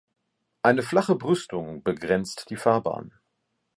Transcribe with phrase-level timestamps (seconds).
[0.63, 3.13] Eine flache Brüstung begrenzt die Fahrbahn.